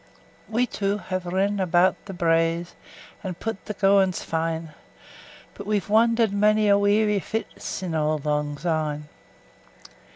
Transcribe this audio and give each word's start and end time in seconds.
We 0.49 0.65
twa 0.65 0.97
hae 0.97 1.19
rin 1.25 1.59
about 1.59 2.05
the 2.07 2.13
braes, 2.15 2.69
5 3.17 3.17
And 3.25 3.39
pu'd 3.39 3.57
the 3.65 3.75
gowans 3.75 4.23
fine; 4.23 4.73
But 5.53 5.67
we've 5.67 5.89
wander'd 5.89 6.33
monie 6.33 6.69
a 6.69 6.77
weary 6.79 7.19
fit 7.19 7.61
Sin' 7.61 7.93
auld 7.93 8.25
lang 8.25 8.57
syne. 8.57 9.09